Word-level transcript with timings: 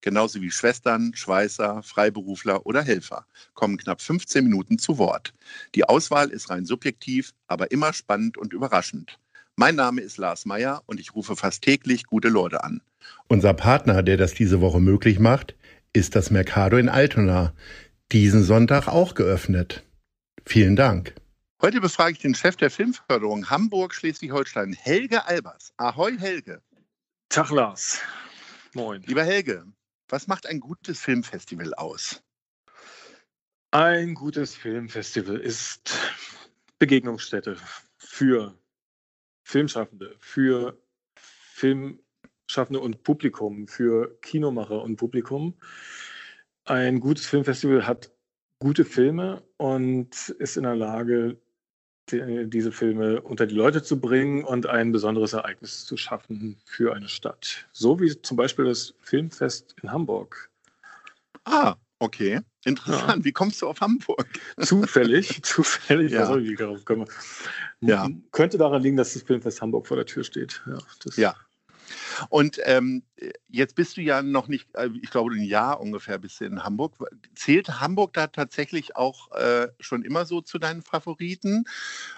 genauso 0.00 0.40
wie 0.40 0.50
Schwestern, 0.50 1.12
Schweißer, 1.14 1.82
Freiberufler 1.82 2.66
oder 2.66 2.82
Helfer, 2.82 3.26
kommen 3.54 3.76
knapp 3.76 4.00
15 4.00 4.44
Minuten 4.44 4.78
zu 4.78 4.98
Wort. 4.98 5.34
Die 5.74 5.84
Auswahl 5.84 6.30
ist 6.30 6.50
rein 6.50 6.64
subjektiv, 6.64 7.32
aber 7.46 7.70
immer 7.70 7.92
spannend 7.92 8.38
und 8.38 8.52
überraschend. 8.52 9.18
Mein 9.56 9.74
Name 9.74 10.00
ist 10.00 10.18
Lars 10.18 10.46
Meyer 10.46 10.82
und 10.86 11.00
ich 11.00 11.14
rufe 11.14 11.34
fast 11.34 11.62
täglich 11.62 12.04
gute 12.04 12.28
Leute 12.28 12.62
an. 12.62 12.80
Unser 13.26 13.54
Partner, 13.54 14.02
der 14.02 14.16
das 14.16 14.34
diese 14.34 14.60
Woche 14.60 14.80
möglich 14.80 15.18
macht, 15.18 15.56
ist 15.92 16.14
das 16.14 16.30
Mercado 16.30 16.76
in 16.76 16.88
Altona. 16.88 17.52
Diesen 18.12 18.44
Sonntag 18.44 18.86
auch 18.88 19.14
geöffnet. 19.14 19.82
Vielen 20.44 20.76
Dank. 20.76 21.14
Heute 21.60 21.80
befrage 21.80 22.12
ich 22.12 22.18
den 22.20 22.36
Chef 22.36 22.54
der 22.54 22.70
Filmförderung 22.70 23.50
Hamburg-Schleswig-Holstein, 23.50 24.74
Helge 24.74 25.26
Albers. 25.26 25.72
Ahoi, 25.76 26.16
Helge. 26.16 26.62
Tag, 27.28 27.50
Lars. 27.50 28.00
Moin. 28.74 29.02
Lieber 29.06 29.24
Helge, 29.24 29.64
was 30.08 30.26
macht 30.26 30.46
ein 30.46 30.60
gutes 30.60 31.00
Filmfestival 31.00 31.74
aus? 31.74 32.22
Ein 33.70 34.14
gutes 34.14 34.54
Filmfestival 34.54 35.36
ist 35.36 35.94
Begegnungsstätte 36.78 37.56
für 37.98 38.58
Filmschaffende, 39.44 40.16
für 40.18 40.80
Filmschaffende 41.16 42.80
und 42.80 43.02
Publikum, 43.02 43.68
für 43.68 44.18
Kinomacher 44.20 44.82
und 44.82 44.96
Publikum. 44.96 45.54
Ein 46.64 47.00
gutes 47.00 47.26
Filmfestival 47.26 47.86
hat 47.86 48.10
gute 48.60 48.84
Filme 48.84 49.42
und 49.56 50.30
ist 50.38 50.56
in 50.56 50.62
der 50.62 50.76
Lage, 50.76 51.40
diese 52.12 52.72
Filme 52.72 53.20
unter 53.20 53.46
die 53.46 53.54
Leute 53.54 53.82
zu 53.82 54.00
bringen 54.00 54.44
und 54.44 54.66
ein 54.66 54.92
besonderes 54.92 55.32
Ereignis 55.32 55.86
zu 55.86 55.96
schaffen 55.96 56.56
für 56.64 56.94
eine 56.94 57.08
Stadt. 57.08 57.66
So 57.72 58.00
wie 58.00 58.20
zum 58.20 58.36
Beispiel 58.36 58.64
das 58.64 58.94
Filmfest 59.00 59.74
in 59.82 59.92
Hamburg. 59.92 60.50
Ah, 61.44 61.76
okay. 61.98 62.40
Interessant. 62.64 63.18
Ja. 63.18 63.24
Wie 63.24 63.32
kommst 63.32 63.62
du 63.62 63.68
auf 63.68 63.80
Hamburg? 63.80 64.26
Zufällig, 64.60 65.42
zufällig. 65.42 66.12
Ja. 66.12 66.20
Also, 66.20 66.40
wie 66.40 66.54
darauf 66.54 66.84
kommen. 66.84 67.06
Ja. 67.80 68.08
Könnte 68.32 68.58
daran 68.58 68.82
liegen, 68.82 68.96
dass 68.96 69.14
das 69.14 69.22
Filmfest 69.22 69.62
Hamburg 69.62 69.86
vor 69.86 69.96
der 69.96 70.06
Tür 70.06 70.24
steht. 70.24 70.62
Ja. 70.66 70.78
ja. 71.16 71.36
Und 72.28 72.60
ähm, 72.64 73.02
jetzt 73.48 73.74
bist 73.74 73.96
du 73.96 74.00
ja 74.00 74.22
noch 74.22 74.48
nicht, 74.48 74.68
äh, 74.74 74.88
ich 75.02 75.10
glaube, 75.10 75.34
ein 75.34 75.42
Jahr 75.42 75.80
ungefähr 75.80 76.18
bist 76.18 76.40
du 76.40 76.44
in 76.44 76.64
Hamburg. 76.64 76.94
Zählt 77.34 77.80
Hamburg 77.80 78.12
da 78.12 78.26
tatsächlich 78.26 78.96
auch 78.96 79.32
äh, 79.32 79.68
schon 79.80 80.02
immer 80.02 80.24
so 80.24 80.40
zu 80.40 80.58
deinen 80.58 80.82
Favoriten 80.82 81.64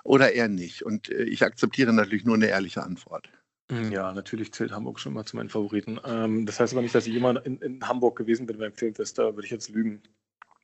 oder 0.05 0.33
eher 0.33 0.49
nicht? 0.49 0.83
Und 0.85 1.11
äh, 1.11 1.25
ich 1.25 1.45
akzeptiere 1.45 1.93
natürlich 1.93 2.25
nur 2.25 2.37
eine 2.37 2.47
ehrliche 2.47 2.83
Antwort. 2.83 3.31
Hm, 3.71 3.93
ja, 3.93 4.13
natürlich 4.13 4.53
zählt 4.53 4.73
Hamburg 4.73 4.99
schon 4.99 5.13
mal 5.13 5.25
zu 5.25 5.37
meinen 5.37 5.49
Favoriten. 5.49 6.01
Ähm, 6.05 6.45
das 6.45 6.59
heißt 6.59 6.73
aber 6.73 6.83
nicht, 6.83 6.95
dass 6.95 7.07
ich 7.07 7.15
immer 7.15 7.45
in, 7.47 7.59
in, 7.59 7.87
Hamburg 7.87 8.17
gewesen 8.17 8.47
bin 8.47 8.59
beim 8.59 8.73
Filmfest. 8.73 9.19
Da 9.19 9.37
würde 9.37 9.45
ich 9.45 9.53
jetzt 9.53 9.71
lügen. 9.71 10.03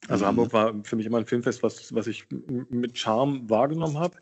Also 0.08 0.24
mhm. 0.24 0.28
Hamburg 0.28 0.52
war 0.52 0.74
für 0.82 0.96
mich 0.96 1.06
immer 1.06 1.18
ein 1.18 1.26
Filmfest, 1.26 1.62
was, 1.62 1.94
was 1.94 2.08
ich 2.08 2.26
mit 2.30 2.98
Charme 2.98 3.48
wahrgenommen 3.48 3.98
habe. 3.98 4.16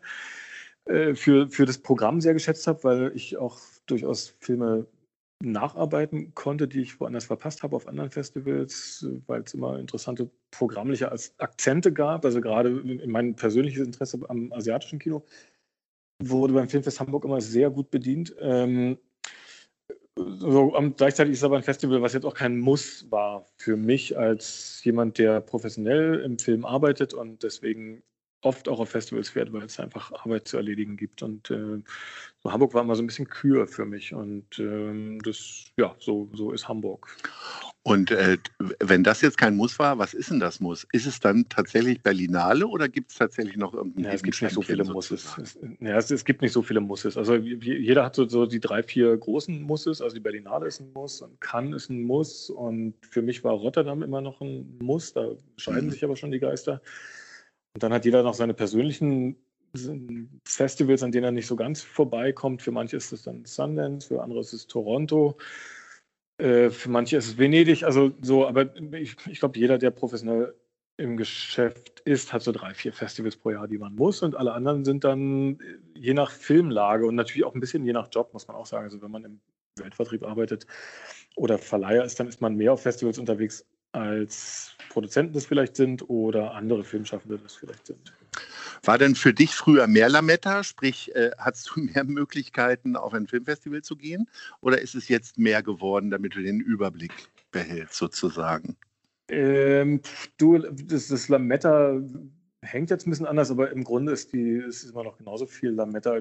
Äh, 0.85 1.15
für, 1.15 1.49
für 1.49 1.65
das 1.65 1.79
Programm 1.79 2.21
sehr 2.21 2.33
geschätzt 2.33 2.67
habe, 2.67 2.83
weil 2.83 3.11
ich 3.15 3.37
auch 3.37 3.59
durchaus 3.87 4.35
Filme 4.39 4.85
nacharbeiten 5.43 6.33
konnte, 6.33 6.67
die 6.67 6.81
ich 6.81 6.99
woanders 6.99 7.25
verpasst 7.25 7.63
habe 7.63 7.75
auf 7.75 7.87
anderen 7.87 8.11
Festivals, 8.11 9.05
weil 9.27 9.41
es 9.41 9.53
immer 9.53 9.79
interessante 9.79 10.29
programmliche 10.51 11.11
Akzente 11.37 11.91
gab. 11.91 12.23
Also 12.23 12.39
gerade 12.39 12.69
in 12.79 13.11
mein 13.11 13.35
persönliches 13.35 13.85
Interesse 13.85 14.19
am 14.29 14.53
asiatischen 14.53 14.99
Kino 14.99 15.25
wurde 16.23 16.53
beim 16.53 16.69
Filmfest 16.69 16.99
Hamburg 16.99 17.25
immer 17.25 17.41
sehr 17.41 17.69
gut 17.69 17.91
bedient. 17.91 18.35
Ähm, 18.39 18.97
so, 20.17 20.71
gleichzeitig 20.95 21.33
ist 21.33 21.39
es 21.39 21.43
aber 21.43 21.57
ein 21.57 21.63
Festival, 21.63 22.01
was 22.01 22.13
jetzt 22.13 22.25
auch 22.25 22.33
kein 22.33 22.57
Muss 22.57 23.11
war 23.11 23.45
für 23.57 23.75
mich 23.75 24.17
als 24.17 24.81
jemand, 24.85 25.17
der 25.17 25.41
professionell 25.41 26.21
im 26.21 26.39
Film 26.39 26.63
arbeitet 26.63 27.13
und 27.13 27.43
deswegen 27.43 28.01
oft 28.45 28.69
auch 28.69 28.79
auf 28.79 28.89
Festivals 28.89 29.29
fährt, 29.29 29.51
weil 29.51 29.63
es 29.63 29.79
einfach 29.79 30.11
Arbeit 30.11 30.47
zu 30.47 30.57
erledigen 30.57 30.97
gibt. 30.97 31.23
Und 31.23 31.49
äh, 31.49 31.81
so 32.43 32.51
Hamburg 32.51 32.73
war 32.73 32.83
immer 32.83 32.95
so 32.95 33.01
ein 33.01 33.07
bisschen 33.07 33.27
Kür 33.27 33.67
für 33.67 33.85
mich. 33.85 34.13
Und 34.13 34.59
ähm, 34.59 35.19
das, 35.23 35.65
ja, 35.77 35.95
so, 35.99 36.29
so 36.33 36.51
ist 36.51 36.67
Hamburg. 36.67 37.07
Und 37.81 38.11
äh, 38.11 38.37
wenn 38.79 39.03
das 39.03 39.21
jetzt 39.21 39.37
kein 39.37 39.55
Muss 39.55 39.77
war, 39.79 39.97
was 39.97 40.13
ist 40.13 40.29
denn 40.29 40.39
das 40.39 40.59
Muss? 40.59 40.87
Ist 40.91 41.07
es 41.07 41.19
dann 41.19 41.47
tatsächlich 41.49 42.01
Berlinale 42.01 42.67
oder 42.67 42.87
gibt 42.87 43.11
es 43.11 43.17
tatsächlich 43.17 43.57
noch 43.57 43.73
irgendein 43.73 44.05
ja, 44.05 44.11
Es 44.11 44.23
gibt 44.23 44.41
nicht 44.41 44.53
so 44.53 44.61
viele 44.61 44.83
Musses. 44.83 45.37
Es, 45.39 45.59
ja, 45.79 45.97
es, 45.97 46.11
es, 46.11 46.23
gibt 46.23 46.41
nicht 46.41 46.51
so 46.51 46.61
viele 46.61 46.81
Musses. 46.81 47.17
Also 47.17 47.35
jeder 47.35 48.05
hat 48.05 48.15
so, 48.15 48.27
so, 48.27 48.45
die 48.45 48.59
drei, 48.59 48.83
vier 48.83 49.15
großen 49.17 49.61
Musses. 49.61 50.01
Also 50.01 50.15
die 50.15 50.19
Berlinale 50.19 50.67
ist 50.67 50.79
ein 50.79 50.93
Muss 50.93 51.21
und 51.21 51.39
Cannes 51.41 51.83
ist 51.83 51.89
ein 51.89 52.03
Muss. 52.03 52.49
Und 52.49 52.93
für 53.09 53.21
mich 53.21 53.43
war 53.43 53.53
Rotterdam 53.53 54.03
immer 54.03 54.21
noch 54.21 54.41
ein 54.41 54.77
Muss. 54.81 55.13
Da 55.13 55.31
scheiden 55.57 55.85
mhm. 55.85 55.91
sich 55.91 56.03
aber 56.03 56.15
schon 56.15 56.31
die 56.31 56.39
Geister. 56.39 56.81
Und 57.75 57.83
dann 57.83 57.91
hat 57.91 58.05
jeder 58.05 58.23
noch 58.23 58.33
seine 58.33 58.53
persönlichen 58.53 59.35
Festivals, 60.45 61.03
an 61.03 61.11
denen 61.11 61.25
er 61.25 61.31
nicht 61.31 61.45
so 61.45 61.57
ganz 61.57 61.81
vorbeikommt. 61.81 62.61
Für 62.61 62.71
manche 62.71 62.95
ist 62.95 63.11
es 63.11 63.23
dann 63.23 63.43
Sundance, 63.43 64.07
für 64.07 64.23
andere 64.23 64.39
ist 64.39 64.53
es 64.53 64.65
Toronto, 64.65 65.37
äh, 66.37 66.69
für 66.69 66.89
manche 66.89 67.17
ist 67.17 67.27
es 67.27 67.37
Venedig. 67.37 67.83
Also 67.83 68.13
so, 68.21 68.47
aber 68.47 68.73
ich, 68.93 69.17
ich 69.27 69.41
glaube, 69.41 69.59
jeder, 69.59 69.77
der 69.77 69.91
professionell 69.91 70.55
im 70.95 71.17
Geschäft 71.17 71.99
ist, 72.05 72.31
hat 72.31 72.43
so 72.43 72.53
drei, 72.53 72.73
vier 72.73 72.93
Festivals 72.93 73.35
pro 73.35 73.51
Jahr, 73.51 73.67
die 73.67 73.77
man 73.77 73.93
muss. 73.93 74.21
Und 74.21 74.37
alle 74.37 74.53
anderen 74.53 74.85
sind 74.85 75.03
dann 75.03 75.59
je 75.93 76.13
nach 76.13 76.31
Filmlage 76.31 77.05
und 77.05 77.15
natürlich 77.15 77.43
auch 77.43 77.55
ein 77.55 77.59
bisschen 77.59 77.85
je 77.85 77.91
nach 77.91 78.07
Job, 78.09 78.31
muss 78.31 78.47
man 78.47 78.55
auch 78.55 78.65
sagen. 78.65 78.85
Also 78.85 79.01
wenn 79.01 79.11
man 79.11 79.25
im 79.25 79.41
Weltvertrieb 79.77 80.23
arbeitet 80.23 80.65
oder 81.35 81.57
Verleiher 81.57 82.05
ist, 82.05 82.17
dann 82.21 82.29
ist 82.29 82.39
man 82.39 82.55
mehr 82.55 82.71
auf 82.71 82.83
Festivals 82.83 83.19
unterwegs 83.19 83.65
als 83.95 84.75
Produzenten 84.89 85.33
das 85.33 85.45
vielleicht 85.45 85.75
sind 85.75 86.09
oder 86.09 86.53
andere 86.53 86.83
Filmschaffende 86.83 87.39
das 87.39 87.55
vielleicht 87.55 87.87
sind. 87.87 88.13
War 88.83 88.97
denn 88.97 89.15
für 89.15 89.33
dich 89.33 89.55
früher 89.55 89.87
mehr 89.87 90.09
Lametta? 90.09 90.63
Sprich, 90.63 91.15
äh, 91.15 91.31
hattest 91.37 91.71
du 91.73 91.81
mehr 91.81 92.03
Möglichkeiten, 92.05 92.95
auf 92.95 93.13
ein 93.13 93.27
Filmfestival 93.27 93.81
zu 93.81 93.95
gehen? 93.95 94.29
Oder 94.61 94.81
ist 94.81 94.95
es 94.95 95.07
jetzt 95.07 95.37
mehr 95.37 95.63
geworden, 95.63 96.11
damit 96.11 96.35
du 96.35 96.41
den 96.41 96.59
Überblick 96.59 97.13
behältst, 97.51 97.95
sozusagen? 97.95 98.75
Ähm, 99.29 100.01
du, 100.37 100.59
das, 100.59 101.07
das 101.07 101.29
Lametta 101.29 101.99
hängt 102.61 102.89
jetzt 102.89 103.07
ein 103.07 103.11
bisschen 103.11 103.25
anders, 103.25 103.49
aber 103.49 103.71
im 103.71 103.83
Grunde 103.83 104.11
ist, 104.11 104.33
die, 104.33 104.57
ist 104.57 104.83
immer 104.83 105.03
noch 105.03 105.17
genauso 105.17 105.45
viel 105.45 105.71
Lametta. 105.71 106.19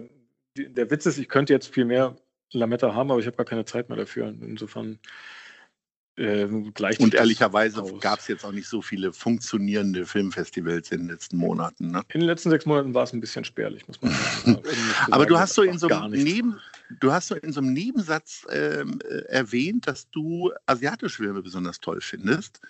Der 0.56 0.90
Witz 0.90 1.06
ist, 1.06 1.18
ich 1.18 1.28
könnte 1.28 1.52
jetzt 1.52 1.74
viel 1.74 1.84
mehr 1.84 2.16
Lametta 2.52 2.94
haben, 2.94 3.10
aber 3.10 3.20
ich 3.20 3.26
habe 3.26 3.36
gar 3.36 3.46
keine 3.46 3.64
Zeit 3.64 3.88
mehr 3.88 3.98
dafür. 3.98 4.28
Insofern 4.28 5.00
ähm, 6.16 6.72
und 6.98 7.14
ehrlicherweise 7.14 7.82
gab 7.98 8.20
es 8.20 8.28
jetzt 8.28 8.44
auch 8.44 8.52
nicht 8.52 8.68
so 8.68 8.80
viele 8.82 9.12
funktionierende 9.12 10.06
Filmfestivals 10.06 10.92
in 10.92 11.00
den 11.00 11.08
letzten 11.08 11.36
Monaten. 11.36 11.90
Ne? 11.90 12.02
In 12.12 12.20
den 12.20 12.28
letzten 12.28 12.50
sechs 12.50 12.66
Monaten 12.66 12.94
war 12.94 13.02
es 13.02 13.12
ein 13.12 13.20
bisschen 13.20 13.44
spärlich, 13.44 13.86
muss 13.88 14.00
man 14.00 14.12
sagen. 14.12 14.58
Aber 15.10 15.26
du 15.26 15.38
hast, 15.38 15.54
so 15.54 15.62
in 15.62 15.76
so 15.76 15.88
einem 15.88 16.12
Neben, 16.12 16.60
du 17.00 17.12
hast 17.12 17.28
so 17.28 17.34
in 17.34 17.52
so 17.52 17.60
einem 17.60 17.72
Nebensatz 17.72 18.46
ähm, 18.48 19.00
äh, 19.08 19.24
erwähnt, 19.26 19.88
dass 19.88 20.08
du 20.10 20.52
asiatische 20.66 21.16
Filme 21.16 21.42
besonders 21.42 21.80
toll 21.80 22.00
findest. 22.00 22.60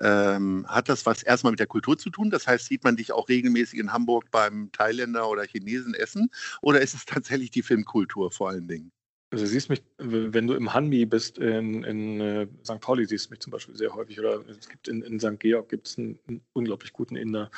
Ähm, 0.00 0.64
hat 0.66 0.88
das 0.88 1.04
was 1.04 1.22
erstmal 1.22 1.52
mit 1.52 1.60
der 1.60 1.66
Kultur 1.66 1.98
zu 1.98 2.08
tun? 2.08 2.30
Das 2.30 2.46
heißt, 2.46 2.66
sieht 2.66 2.84
man 2.84 2.96
dich 2.96 3.12
auch 3.12 3.28
regelmäßig 3.28 3.80
in 3.80 3.92
Hamburg 3.92 4.30
beim 4.30 4.70
Thailänder 4.72 5.28
oder 5.28 5.44
Chinesen 5.44 5.92
essen? 5.92 6.30
Oder 6.62 6.80
ist 6.80 6.94
es 6.94 7.04
tatsächlich 7.04 7.50
die 7.50 7.62
Filmkultur 7.62 8.30
vor 8.30 8.48
allen 8.48 8.66
Dingen? 8.66 8.92
Also 9.30 9.46
siehst 9.46 9.68
mich, 9.68 9.82
wenn 9.98 10.46
du 10.46 10.54
im 10.54 10.72
Hanmi 10.72 11.06
bist 11.06 11.38
in, 11.38 11.82
in 11.82 12.20
äh, 12.20 12.46
St. 12.64 12.80
Pauli, 12.80 13.04
siehst 13.04 13.26
du 13.26 13.30
mich 13.30 13.40
zum 13.40 13.50
Beispiel 13.50 13.76
sehr 13.76 13.92
häufig. 13.92 14.20
Oder 14.20 14.44
es 14.48 14.68
gibt 14.68 14.86
in, 14.86 15.02
in 15.02 15.18
St. 15.18 15.40
Georg 15.40 15.68
gibt 15.68 15.88
es 15.88 15.98
einen, 15.98 16.18
einen, 16.28 16.40
unglaublich 16.52 16.92
guten 16.92 17.16
Inder. 17.16 17.50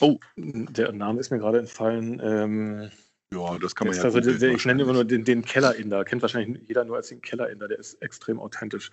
Oh. 0.00 0.18
Der 0.36 0.90
Name 0.92 1.20
ist 1.20 1.30
mir 1.30 1.38
gerade 1.38 1.58
entfallen. 1.58 2.20
Ähm, 2.24 2.90
ja, 3.32 3.58
das 3.58 3.74
kann 3.74 3.86
man 3.86 3.96
ja. 3.96 4.02
Also 4.02 4.20
der, 4.20 4.34
der, 4.34 4.52
ich 4.52 4.66
nenne 4.66 4.82
immer 4.82 4.92
nur 4.92 5.04
den, 5.04 5.24
den 5.24 5.42
Keller-Inder. 5.42 6.04
Kennt 6.04 6.22
wahrscheinlich 6.22 6.68
jeder 6.68 6.84
nur 6.84 6.96
als 6.96 7.08
den 7.08 7.22
Keller-Inder. 7.22 7.68
Der 7.68 7.78
ist 7.78 7.94
extrem 8.02 8.38
authentisch. 8.38 8.90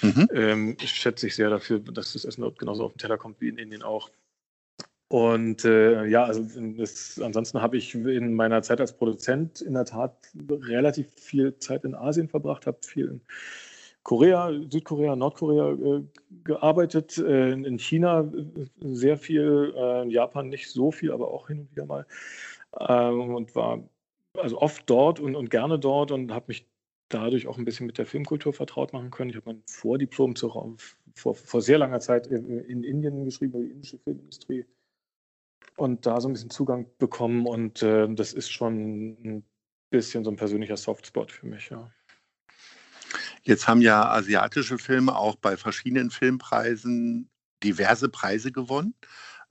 Mhm. 0.00 0.28
Ähm, 0.32 0.76
ich 0.80 0.90
schätze 0.90 1.26
ich 1.26 1.34
sehr 1.34 1.50
dafür, 1.50 1.80
dass 1.80 2.12
das 2.12 2.24
Essen 2.24 2.42
dort 2.42 2.58
genauso 2.58 2.84
auf 2.84 2.92
den 2.92 2.98
Teller 2.98 3.18
kommt 3.18 3.40
wie 3.40 3.48
in 3.48 3.58
Indien 3.58 3.82
auch. 3.82 4.10
Und 5.14 5.64
äh, 5.64 6.06
ja, 6.06 6.24
also 6.24 6.44
das, 6.76 7.20
ansonsten 7.22 7.62
habe 7.62 7.76
ich 7.76 7.94
in 7.94 8.34
meiner 8.34 8.62
Zeit 8.62 8.80
als 8.80 8.96
Produzent 8.96 9.60
in 9.60 9.74
der 9.74 9.84
Tat 9.84 10.12
relativ 10.48 11.06
viel 11.14 11.56
Zeit 11.58 11.84
in 11.84 11.94
Asien 11.94 12.28
verbracht, 12.28 12.66
habe 12.66 12.78
viel 12.84 13.06
in 13.06 13.20
Korea, 14.02 14.50
Südkorea, 14.68 15.14
Nordkorea 15.14 15.70
äh, 15.70 16.02
gearbeitet, 16.42 17.16
äh, 17.18 17.52
in 17.52 17.78
China 17.78 18.22
äh, 18.22 18.66
sehr 18.80 19.16
viel, 19.16 19.72
äh, 19.76 20.02
in 20.02 20.10
Japan 20.10 20.48
nicht 20.48 20.68
so 20.68 20.90
viel, 20.90 21.12
aber 21.12 21.28
auch 21.28 21.46
hin 21.46 21.60
und 21.60 21.70
wieder 21.70 21.86
mal. 21.86 22.06
Ähm, 22.80 23.36
und 23.36 23.54
war 23.54 23.88
also 24.36 24.60
oft 24.60 24.82
dort 24.90 25.20
und, 25.20 25.36
und 25.36 25.48
gerne 25.48 25.78
dort 25.78 26.10
und 26.10 26.32
habe 26.32 26.46
mich 26.48 26.66
dadurch 27.08 27.46
auch 27.46 27.56
ein 27.56 27.64
bisschen 27.64 27.86
mit 27.86 27.98
der 27.98 28.06
Filmkultur 28.06 28.52
vertraut 28.52 28.92
machen 28.92 29.12
können. 29.12 29.30
Ich 29.30 29.36
habe 29.36 29.46
mein 29.46 29.62
Vordiplom 29.68 30.34
zu, 30.34 30.76
vor, 31.14 31.36
vor 31.36 31.62
sehr 31.62 31.78
langer 31.78 32.00
Zeit 32.00 32.26
in, 32.26 32.64
in 32.64 32.82
Indien 32.82 33.24
geschrieben, 33.24 33.62
die 33.62 33.70
indische 33.70 33.98
Filmindustrie. 33.98 34.64
Und 35.76 36.06
da 36.06 36.20
so 36.20 36.28
ein 36.28 36.32
bisschen 36.32 36.50
Zugang 36.50 36.86
bekommen. 36.98 37.46
Und 37.46 37.82
äh, 37.82 38.08
das 38.14 38.32
ist 38.32 38.50
schon 38.50 39.16
ein 39.24 39.44
bisschen 39.90 40.24
so 40.24 40.30
ein 40.30 40.36
persönlicher 40.36 40.76
Softspot 40.76 41.32
für 41.32 41.46
mich, 41.46 41.70
ja. 41.70 41.90
Jetzt 43.42 43.68
haben 43.68 43.82
ja 43.82 44.08
asiatische 44.08 44.78
Filme 44.78 45.16
auch 45.16 45.36
bei 45.36 45.56
verschiedenen 45.56 46.10
Filmpreisen 46.10 47.28
diverse 47.62 48.08
Preise 48.08 48.52
gewonnen. 48.52 48.94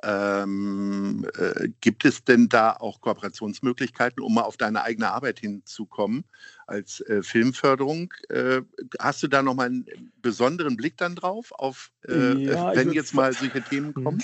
Ähm, 0.03 1.25
äh, 1.37 1.69
gibt 1.79 2.03
es 2.03 2.25
denn 2.25 2.49
da 2.49 2.73
auch 2.73 2.99
Kooperationsmöglichkeiten, 2.99 4.21
um 4.21 4.33
mal 4.33 4.41
auf 4.41 4.57
deine 4.57 4.83
eigene 4.83 5.09
Arbeit 5.11 5.39
hinzukommen 5.39 6.25
als 6.67 6.99
äh, 7.01 7.23
Filmförderung? 7.23 8.13
Äh, 8.27 8.61
hast 8.99 9.23
du 9.23 9.27
da 9.29 9.41
nochmal 9.41 9.67
einen 9.67 10.11
besonderen 10.21 10.75
Blick 10.75 10.97
dann 10.97 11.15
drauf, 11.15 11.53
auf 11.53 11.91
äh, 12.05 12.33
ja, 12.33 12.75
wenn 12.75 12.91
jetzt 12.91 13.13
mal 13.13 13.31
solche 13.33 13.61
Themen 13.61 13.93
mhm. 13.95 14.03
kommen? 14.03 14.23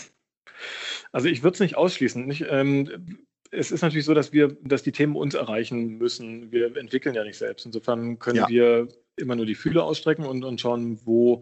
Also 1.11 1.27
ich 1.27 1.43
würde 1.43 1.55
es 1.55 1.59
nicht 1.59 1.77
ausschließen. 1.77 2.25
Nicht, 2.25 2.45
ähm, 2.49 3.19
es 3.51 3.71
ist 3.71 3.81
natürlich 3.81 4.05
so, 4.05 4.13
dass 4.13 4.31
wir, 4.31 4.55
dass 4.61 4.83
die 4.83 4.91
Themen 4.91 5.15
uns 5.15 5.33
erreichen 5.33 5.97
müssen. 5.97 6.51
Wir 6.51 6.75
entwickeln 6.75 7.15
ja 7.15 7.23
nicht 7.23 7.37
selbst. 7.37 7.65
Insofern 7.65 8.19
können 8.19 8.37
ja. 8.37 8.47
wir 8.47 8.87
immer 9.15 9.35
nur 9.35 9.45
die 9.45 9.55
Fühler 9.55 9.83
ausstrecken 9.83 10.25
und, 10.25 10.43
und 10.43 10.61
schauen, 10.61 10.99
wo 11.05 11.41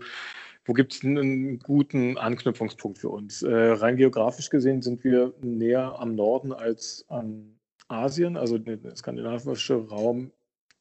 wo 0.67 0.73
gibt 0.73 0.93
es 0.93 1.03
einen 1.03 1.59
guten 1.59 2.17
Anknüpfungspunkt 2.17 2.97
für 2.99 3.07
uns? 3.07 3.41
Äh, 3.41 3.55
rein 3.55 3.95
geografisch 3.95 4.49
gesehen 4.49 4.81
sind 4.81 5.01
wir 5.05 5.33
näher 5.41 5.97
am 5.97 6.15
Norden 6.15 6.51
als 6.51 7.05
an 7.07 7.57
Asien. 7.87 8.35
Also 8.35 8.57
der 8.57 8.93
skandinavische 8.97 9.75
Raum 9.75 10.29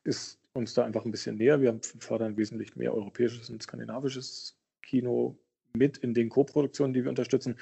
ist 0.02 0.40
uns 0.54 0.74
da 0.74 0.84
einfach 0.84 1.04
ein 1.04 1.12
bisschen 1.12 1.36
näher. 1.36 1.60
Wir 1.60 1.78
fördern 2.00 2.36
wesentlich 2.36 2.74
mehr 2.74 2.92
europäisches 2.94 3.48
und 3.48 3.62
skandinavisches 3.62 4.58
Kino 4.82 5.38
mit 5.74 5.98
in 5.98 6.14
den 6.14 6.30
Co-Produktionen, 6.30 6.92
die 6.92 7.04
wir 7.04 7.10
unterstützen, 7.10 7.56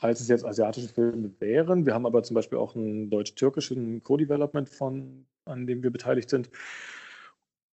als 0.00 0.20
es 0.20 0.28
jetzt 0.28 0.44
asiatische 0.44 0.88
Filme 0.88 1.30
wären. 1.38 1.86
Wir 1.86 1.94
haben 1.94 2.06
aber 2.06 2.22
zum 2.22 2.34
Beispiel 2.34 2.58
auch 2.58 2.76
einen 2.76 3.10
deutsch-türkischen 3.10 4.02
Co-Development 4.02 4.68
von, 4.68 5.26
an 5.44 5.66
dem 5.66 5.82
wir 5.82 5.90
beteiligt 5.90 6.30
sind. 6.30 6.50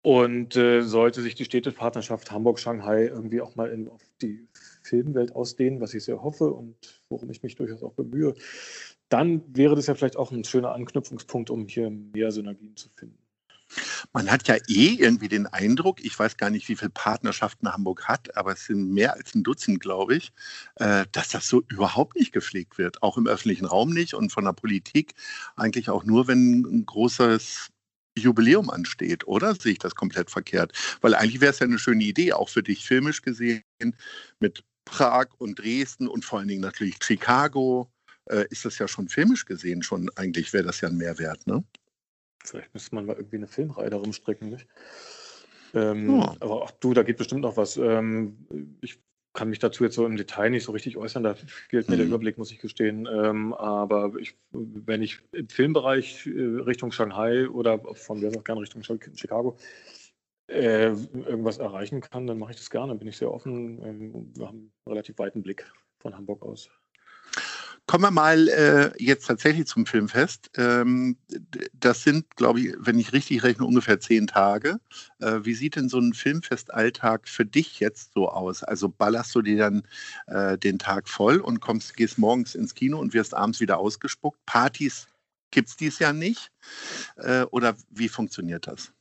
Und 0.01 0.55
äh, 0.55 0.81
sollte 0.81 1.21
sich 1.21 1.35
die 1.35 1.43
Städtepartnerschaft 1.43 2.31
Hamburg-Shanghai 2.31 3.07
irgendwie 3.07 3.41
auch 3.41 3.55
mal 3.55 3.69
in, 3.69 3.89
auf 3.89 4.01
die 4.21 4.47
Filmwelt 4.81 5.35
ausdehnen, 5.35 5.81
was 5.81 5.93
ich 5.93 6.05
sehr 6.05 6.23
hoffe 6.23 6.53
und 6.53 7.03
worum 7.09 7.29
ich 7.29 7.43
mich 7.43 7.55
durchaus 7.55 7.83
auch 7.83 7.93
bemühe, 7.93 8.33
dann 9.09 9.43
wäre 9.55 9.75
das 9.75 9.87
ja 9.87 9.95
vielleicht 9.95 10.15
auch 10.15 10.31
ein 10.31 10.45
schöner 10.45 10.73
Anknüpfungspunkt, 10.73 11.49
um 11.49 11.67
hier 11.67 11.89
mehr 11.89 12.31
Synergien 12.31 12.77
zu 12.77 12.89
finden. 12.89 13.18
Man 14.13 14.31
hat 14.31 14.47
ja 14.47 14.55
eh 14.67 14.95
irgendwie 14.95 15.27
den 15.27 15.47
Eindruck, 15.47 16.03
ich 16.03 16.17
weiß 16.17 16.37
gar 16.37 16.49
nicht, 16.49 16.67
wie 16.69 16.75
viele 16.75 16.89
Partnerschaften 16.89 17.71
Hamburg 17.71 18.07
hat, 18.07 18.35
aber 18.35 18.53
es 18.53 18.65
sind 18.65 18.91
mehr 18.91 19.13
als 19.13 19.35
ein 19.35 19.43
Dutzend, 19.43 19.79
glaube 19.79 20.15
ich, 20.15 20.31
äh, 20.75 21.05
dass 21.11 21.29
das 21.29 21.47
so 21.47 21.61
überhaupt 21.67 22.15
nicht 22.15 22.31
gepflegt 22.31 22.77
wird. 22.77 23.03
Auch 23.03 23.17
im 23.17 23.27
öffentlichen 23.27 23.65
Raum 23.65 23.91
nicht 23.91 24.13
und 24.13 24.31
von 24.31 24.45
der 24.45 24.53
Politik 24.53 25.13
eigentlich 25.55 25.89
auch 25.89 26.03
nur, 26.03 26.27
wenn 26.27 26.61
ein 26.61 26.85
großes 26.85 27.69
Jubiläum 28.17 28.69
ansteht, 28.69 29.27
oder? 29.27 29.55
Sehe 29.55 29.73
ich 29.73 29.79
das 29.79 29.95
komplett 29.95 30.31
verkehrt? 30.31 30.73
Weil 31.01 31.15
eigentlich 31.15 31.41
wäre 31.41 31.51
es 31.53 31.59
ja 31.59 31.65
eine 31.65 31.79
schöne 31.79 32.03
Idee, 32.03 32.33
auch 32.33 32.49
für 32.49 32.63
dich 32.63 32.85
filmisch 32.85 33.21
gesehen, 33.21 33.63
mit 34.39 34.63
Prag 34.85 35.27
und 35.37 35.59
Dresden 35.59 36.07
und 36.07 36.25
vor 36.25 36.39
allen 36.39 36.47
Dingen 36.47 36.61
natürlich 36.61 36.97
Chicago. 37.01 37.91
Äh, 38.25 38.45
ist 38.49 38.65
das 38.65 38.77
ja 38.79 38.87
schon 38.87 39.09
filmisch 39.09 39.45
gesehen 39.45 39.83
schon, 39.83 40.09
eigentlich 40.15 40.53
wäre 40.53 40.63
das 40.63 40.81
ja 40.81 40.89
ein 40.89 40.97
Mehrwert, 40.97 41.47
ne? 41.47 41.63
Vielleicht 42.43 42.73
müsste 42.73 42.95
man 42.95 43.05
mal 43.05 43.15
irgendwie 43.15 43.37
eine 43.37 43.47
Filmreihe 43.47 43.89
darum 43.89 44.13
strecken, 44.13 44.49
nicht? 44.49 44.67
Ähm, 45.73 46.19
ja. 46.19 46.35
Aber 46.39 46.63
auch 46.63 46.71
du, 46.71 46.93
da 46.93 47.03
geht 47.03 47.17
bestimmt 47.17 47.41
noch 47.41 47.57
was. 47.57 47.77
Ähm, 47.77 48.77
ich 48.81 48.99
kann 49.33 49.49
mich 49.49 49.59
dazu 49.59 49.83
jetzt 49.83 49.95
so 49.95 50.05
im 50.05 50.17
Detail 50.17 50.49
nicht 50.49 50.63
so 50.63 50.71
richtig 50.71 50.97
äußern, 50.97 51.23
da 51.23 51.35
fehlt 51.35 51.87
mir 51.87 51.95
mhm. 51.95 51.99
der 51.99 52.07
Überblick, 52.07 52.37
muss 52.37 52.51
ich 52.51 52.59
gestehen. 52.59 53.07
Ähm, 53.11 53.53
aber 53.53 54.13
ich, 54.19 54.35
wenn 54.51 55.01
ich 55.01 55.19
im 55.31 55.47
Filmbereich 55.47 56.25
äh, 56.27 56.61
Richtung 56.61 56.91
Shanghai 56.91 57.47
oder 57.47 57.79
von 57.95 58.19
mir 58.19 58.29
aus 58.29 58.37
auch 58.37 58.43
gerne 58.43 58.61
Richtung 58.61 58.83
Chicago 58.83 59.57
äh, 60.47 60.87
irgendwas 60.87 61.59
erreichen 61.59 62.01
kann, 62.01 62.25
dann 62.25 62.39
mache 62.39 62.51
ich 62.51 62.57
das 62.57 62.69
gerne, 62.69 62.95
bin 62.95 63.07
ich 63.07 63.17
sehr 63.17 63.31
offen. 63.31 63.81
Ähm, 63.83 64.31
wir 64.35 64.47
haben 64.47 64.57
einen 64.57 64.71
relativ 64.87 65.19
weiten 65.19 65.43
Blick 65.43 65.71
von 65.99 66.15
Hamburg 66.15 66.41
aus. 66.41 66.71
Kommen 67.89 68.03
wir 68.03 68.11
mal 68.11 68.47
äh, 68.49 68.91
jetzt 69.03 69.25
tatsächlich 69.25 69.65
zum 69.65 69.87
Filmfest. 69.87 70.51
Ähm, 70.57 71.17
das 71.73 72.03
sind, 72.03 72.35
glaube 72.35 72.59
ich, 72.59 72.75
wenn 72.77 72.99
ich 72.99 73.13
richtig 73.13 73.41
rechne, 73.41 73.65
ungefähr 73.65 73.99
zehn 73.99 74.27
Tage. 74.27 74.79
Äh, 75.17 75.39
wie 75.41 75.55
sieht 75.55 75.75
denn 75.75 75.89
so 75.89 75.97
ein 75.97 76.13
Filmfestalltag 76.13 77.27
für 77.27 77.47
dich 77.47 77.79
jetzt 77.79 78.13
so 78.13 78.29
aus? 78.29 78.63
Also 78.63 78.89
ballerst 78.89 79.33
du 79.33 79.41
dir 79.41 79.57
dann 79.57 79.87
äh, 80.27 80.55
den 80.59 80.77
Tag 80.77 81.09
voll 81.09 81.39
und 81.39 81.61
kommst, 81.61 81.97
gehst 81.97 82.19
morgens 82.19 82.53
ins 82.53 82.75
Kino 82.75 82.99
und 82.99 83.15
wirst 83.15 83.33
abends 83.33 83.59
wieder 83.59 83.79
ausgespuckt? 83.79 84.37
Partys 84.45 85.07
gibt 85.49 85.69
es 85.69 85.75
dies 85.75 85.97
Jahr 85.97 86.13
nicht? 86.13 86.51
Äh, 87.15 87.41
oder 87.45 87.75
wie 87.89 88.07
funktioniert 88.07 88.67
das? 88.67 88.93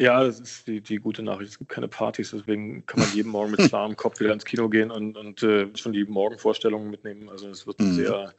Ja, 0.00 0.24
das 0.24 0.40
ist 0.40 0.66
die, 0.66 0.80
die 0.80 0.96
gute 0.96 1.22
Nachricht. 1.22 1.52
Es 1.52 1.58
gibt 1.58 1.70
keine 1.70 1.86
Partys, 1.86 2.32
deswegen 2.32 2.84
kann 2.86 3.00
man 3.00 3.12
jeden 3.12 3.30
Morgen 3.30 3.52
mit 3.52 3.60
klarem 3.68 3.96
Kopf 3.96 4.18
wieder 4.18 4.32
ins 4.32 4.44
Kino 4.44 4.68
gehen 4.68 4.90
und, 4.90 5.16
und 5.16 5.42
äh, 5.42 5.68
schon 5.76 5.92
die 5.92 6.04
Morgenvorstellungen 6.04 6.90
mitnehmen. 6.90 7.28
Also 7.28 7.48
es 7.48 7.66
wird 7.66 7.78
ein 7.78 7.90
mhm. 7.90 7.94
sehr 7.94 8.34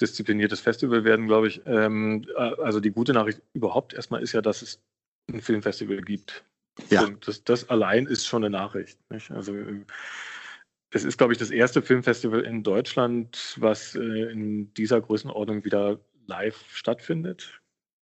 diszipliniertes 0.00 0.60
Festival 0.60 1.04
werden, 1.04 1.26
glaube 1.26 1.48
ich. 1.48 1.60
Ähm, 1.66 2.26
äh, 2.36 2.40
also 2.62 2.80
die 2.80 2.90
gute 2.90 3.12
Nachricht 3.12 3.40
überhaupt 3.52 3.94
erstmal 3.94 4.22
ist 4.22 4.32
ja, 4.32 4.42
dass 4.42 4.62
es 4.62 4.82
ein 5.32 5.40
Filmfestival 5.40 6.00
gibt. 6.00 6.44
Ja. 6.88 7.04
Und 7.04 7.26
das, 7.28 7.44
das 7.44 7.68
allein 7.68 8.06
ist 8.06 8.26
schon 8.26 8.44
eine 8.44 8.50
Nachricht. 8.50 8.98
Nicht? 9.10 9.30
Also 9.30 9.54
äh, 9.54 9.84
es 10.92 11.04
ist, 11.04 11.18
glaube 11.18 11.32
ich, 11.32 11.38
das 11.38 11.50
erste 11.50 11.82
Filmfestival 11.82 12.40
in 12.40 12.64
Deutschland, 12.64 13.56
was 13.60 13.94
äh, 13.94 14.32
in 14.32 14.74
dieser 14.74 15.00
Größenordnung 15.00 15.64
wieder 15.64 16.00
live 16.26 16.64
stattfindet. 16.72 17.59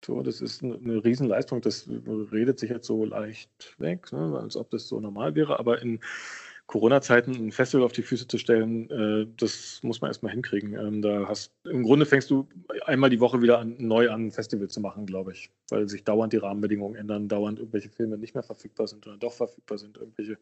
So, 0.05 0.23
das 0.23 0.41
ist 0.41 0.63
eine 0.63 1.05
Riesenleistung. 1.05 1.61
Das 1.61 1.89
redet 2.33 2.59
sich 2.59 2.71
jetzt 2.71 2.87
so 2.87 3.05
leicht 3.05 3.75
weg, 3.79 4.13
ne, 4.13 4.39
als 4.43 4.57
ob 4.57 4.71
das 4.71 4.89
so 4.89 5.01
normal 5.01 5.35
wäre. 5.35 5.59
Aber 5.59 5.83
in 5.83 6.01
Corona-Zeiten 6.71 7.33
ein 7.33 7.53
Festival 7.53 7.85
auf 7.85 7.91
die 7.93 8.03
Füße 8.03 8.29
zu 8.29 8.39
stellen, 8.39 8.89
äh, 8.91 9.27
das 9.37 9.81
muss 9.83 10.01
man 10.01 10.09
erstmal 10.11 10.33
hinkriegen. 10.33 10.75
Ähm, 10.75 11.03
da 11.03 11.27
hast, 11.27 11.53
Im 11.65 11.83
Grunde 11.83 12.07
fängst 12.07 12.31
du 12.31 12.49
einmal 12.87 13.11
die 13.11 13.19
Woche 13.19 13.43
wieder 13.43 13.59
an, 13.59 13.75
neu 13.79 14.09
an, 14.09 14.27
ein 14.27 14.31
Festival 14.31 14.69
zu 14.69 14.81
machen, 14.81 15.05
glaube 15.05 15.33
ich, 15.33 15.51
weil 15.69 15.89
sich 15.89 16.05
dauernd 16.05 16.33
die 16.33 16.37
Rahmenbedingungen 16.37 16.95
ändern, 16.95 17.29
dauernd 17.29 17.59
irgendwelche 17.59 17.91
Filme 17.91 18.19
nicht 18.19 18.35
mehr 18.35 18.45
verfügbar 18.45 18.87
sind 18.87 19.05
oder 19.07 19.17
doch 19.17 19.33
verfügbar 19.33 19.79
sind, 19.79 19.97
irgendwelche 19.97 20.39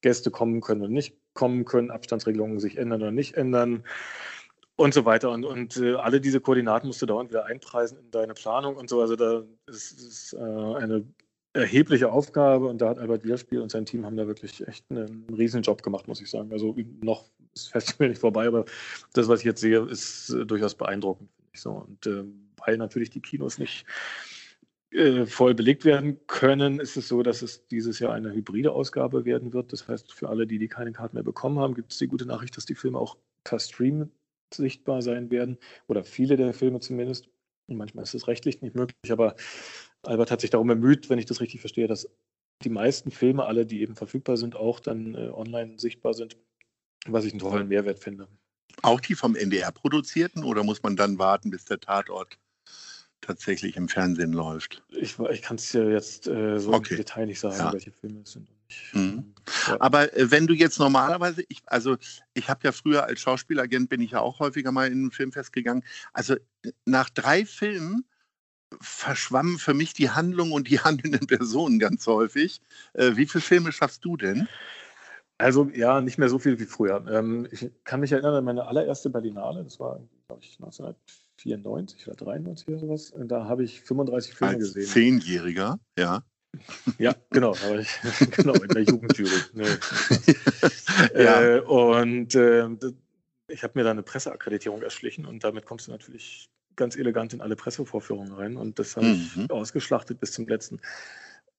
Gäste 0.00 0.32
kommen 0.32 0.60
können 0.60 0.82
oder 0.82 0.90
nicht 0.90 1.16
kommen 1.34 1.64
können, 1.64 1.92
Abstandsregelungen 1.92 2.58
sich 2.58 2.76
ändern 2.76 3.02
oder 3.02 3.12
nicht 3.12 3.36
ändern 3.36 3.84
und 4.80 4.94
so 4.94 5.04
weiter. 5.04 5.30
Und, 5.30 5.44
und 5.44 5.76
äh, 5.76 5.94
alle 5.94 6.20
diese 6.20 6.40
Koordinaten 6.40 6.86
musst 6.86 7.02
du 7.02 7.06
dauernd 7.06 7.30
wieder 7.30 7.44
einpreisen 7.44 7.98
in 7.98 8.10
deine 8.10 8.32
Planung 8.32 8.76
und 8.76 8.88
so. 8.88 9.00
Also 9.00 9.14
da 9.14 9.44
ist, 9.66 9.92
ist 9.92 10.32
äh, 10.32 10.38
eine 10.38 11.04
erhebliche 11.52 12.10
Aufgabe 12.10 12.66
und 12.66 12.80
da 12.80 12.88
hat 12.88 12.98
Albert 12.98 13.24
Wierspiel 13.24 13.60
und 13.60 13.70
sein 13.70 13.84
Team 13.84 14.06
haben 14.06 14.16
da 14.16 14.26
wirklich 14.26 14.66
echt 14.66 14.86
einen, 14.90 15.26
riesen 15.36 15.62
Job 15.62 15.82
gemacht, 15.82 16.08
muss 16.08 16.22
ich 16.22 16.30
sagen. 16.30 16.50
Also 16.52 16.74
noch 17.02 17.28
ist 17.54 17.68
Festival 17.68 18.08
nicht 18.08 18.20
vorbei, 18.20 18.46
aber 18.46 18.64
das, 19.12 19.28
was 19.28 19.40
ich 19.40 19.46
jetzt 19.46 19.60
sehe, 19.60 19.80
ist 19.80 20.30
äh, 20.30 20.46
durchaus 20.46 20.74
beeindruckend, 20.74 21.28
so. 21.54 21.72
Und 21.72 22.06
äh, 22.06 22.24
weil 22.64 22.78
natürlich 22.78 23.10
die 23.10 23.20
Kinos 23.20 23.58
nicht 23.58 23.84
äh, 24.92 25.26
voll 25.26 25.54
belegt 25.54 25.84
werden 25.84 26.20
können, 26.26 26.80
ist 26.80 26.96
es 26.96 27.08
so, 27.08 27.22
dass 27.22 27.42
es 27.42 27.66
dieses 27.66 27.98
Jahr 27.98 28.14
eine 28.14 28.32
hybride 28.32 28.72
Ausgabe 28.72 29.26
werden 29.26 29.52
wird. 29.52 29.72
Das 29.72 29.88
heißt, 29.88 30.12
für 30.12 30.30
alle, 30.30 30.46
die, 30.46 30.58
die 30.58 30.68
keine 30.68 30.92
Karten 30.92 31.16
mehr 31.16 31.24
bekommen 31.24 31.58
haben, 31.58 31.74
gibt 31.74 31.92
es 31.92 31.98
die 31.98 32.08
gute 32.08 32.26
Nachricht, 32.26 32.56
dass 32.56 32.64
die 32.64 32.74
Filme 32.74 32.98
auch 32.98 33.18
per 33.44 33.58
Stream 33.58 34.10
sichtbar 34.54 35.02
sein 35.02 35.30
werden, 35.30 35.58
oder 35.86 36.04
viele 36.04 36.36
der 36.36 36.54
Filme 36.54 36.80
zumindest. 36.80 37.28
Und 37.68 37.76
manchmal 37.76 38.04
ist 38.04 38.14
es 38.14 38.26
rechtlich 38.26 38.62
nicht 38.62 38.74
möglich, 38.74 39.12
aber 39.12 39.36
Albert 40.02 40.30
hat 40.30 40.40
sich 40.40 40.50
darum 40.50 40.66
bemüht, 40.66 41.10
wenn 41.10 41.18
ich 41.18 41.26
das 41.26 41.40
richtig 41.40 41.60
verstehe, 41.60 41.86
dass 41.86 42.08
die 42.62 42.70
meisten 42.70 43.10
Filme, 43.10 43.44
alle, 43.44 43.64
die 43.66 43.80
eben 43.80 43.96
verfügbar 43.96 44.36
sind, 44.36 44.56
auch 44.56 44.80
dann 44.80 45.14
äh, 45.14 45.30
online 45.32 45.78
sichtbar 45.78 46.14
sind, 46.14 46.36
was 47.06 47.24
ich 47.24 47.32
einen 47.32 47.40
tollen 47.40 47.68
Mehrwert 47.68 47.98
finde. 47.98 48.28
Auch 48.82 49.00
die 49.00 49.14
vom 49.14 49.34
NDR 49.34 49.72
produzierten 49.72 50.44
oder 50.44 50.64
muss 50.64 50.82
man 50.82 50.96
dann 50.96 51.18
warten, 51.18 51.50
bis 51.50 51.64
der 51.64 51.80
Tatort 51.80 52.38
tatsächlich 53.20 53.76
im 53.76 53.88
Fernsehen 53.88 54.32
läuft? 54.32 54.82
Ich, 54.90 55.18
ich 55.18 55.42
kann 55.42 55.56
es 55.56 55.72
ja 55.72 55.88
jetzt 55.88 56.26
äh, 56.26 56.58
so 56.58 56.72
okay. 56.72 56.94
im 56.94 56.96
Detail 56.98 57.26
nicht 57.26 57.40
sagen, 57.40 57.56
ja. 57.58 57.72
welche 57.72 57.92
Filme 57.92 58.20
es 58.22 58.32
sind. 58.32 58.48
Mhm. 58.92 59.34
Ja. 59.68 59.80
Aber 59.80 60.16
äh, 60.16 60.30
wenn 60.30 60.46
du 60.46 60.54
jetzt 60.54 60.78
normalerweise, 60.78 61.42
ich, 61.48 61.62
also 61.66 61.96
ich 62.34 62.48
habe 62.48 62.60
ja 62.64 62.72
früher 62.72 63.04
als 63.04 63.20
Schauspielagent 63.20 63.88
bin 63.88 64.00
ich 64.00 64.12
ja 64.12 64.20
auch 64.20 64.40
häufiger 64.40 64.72
mal 64.72 64.90
in 64.90 65.06
ein 65.06 65.10
Filmfest 65.10 65.52
gegangen. 65.52 65.84
Also 66.12 66.36
nach 66.84 67.10
drei 67.10 67.44
Filmen 67.44 68.04
verschwammen 68.80 69.58
für 69.58 69.74
mich 69.74 69.94
die 69.94 70.10
Handlung 70.10 70.52
und 70.52 70.68
die 70.68 70.80
handelnden 70.80 71.26
Personen 71.26 71.78
ganz 71.78 72.06
häufig. 72.06 72.60
Äh, 72.94 73.16
wie 73.16 73.26
viele 73.26 73.42
Filme 73.42 73.72
schaffst 73.72 74.04
du 74.04 74.16
denn? 74.16 74.48
Also 75.38 75.70
ja, 75.74 76.00
nicht 76.00 76.18
mehr 76.18 76.28
so 76.28 76.38
viel 76.38 76.58
wie 76.60 76.66
früher. 76.66 77.04
Ähm, 77.10 77.48
ich 77.50 77.70
kann 77.84 78.00
mich 78.00 78.12
erinnern 78.12 78.34
an 78.34 78.44
meine 78.44 78.66
allererste 78.66 79.08
Berlinale, 79.08 79.64
das 79.64 79.80
war, 79.80 80.00
glaube 80.28 80.42
ich, 80.42 80.58
1994 80.60 82.06
oder 82.06 82.16
93 82.16 82.68
oder 82.68 82.78
sowas. 82.78 83.12
Da 83.16 83.46
habe 83.46 83.64
ich 83.64 83.80
35 83.80 84.34
Filme 84.34 84.54
Als 84.54 84.74
gesehen. 84.74 84.86
Zehnjähriger, 84.86 85.78
ja. 85.98 86.22
Ja, 86.98 87.14
genau, 87.30 87.52
genau, 88.36 88.54
in 88.54 88.68
der 88.68 88.82
Jugendjury. 88.82 89.40
Ja. 91.14 91.42
äh, 91.42 91.60
und 91.60 92.34
äh, 92.34 92.68
ich 93.48 93.62
habe 93.62 93.78
mir 93.78 93.84
da 93.84 93.90
eine 93.90 94.02
Presseakkreditierung 94.02 94.82
erschlichen 94.82 95.24
und 95.26 95.44
damit 95.44 95.64
kommst 95.66 95.86
du 95.86 95.92
natürlich 95.92 96.50
ganz 96.76 96.96
elegant 96.96 97.32
in 97.32 97.40
alle 97.40 97.56
Pressevorführungen 97.56 98.32
rein 98.32 98.56
und 98.56 98.78
das 98.78 98.96
habe 98.96 99.06
ich 99.06 99.36
Mhm. 99.36 99.50
ausgeschlachtet 99.50 100.20
bis 100.20 100.32
zum 100.32 100.46
letzten. 100.46 100.80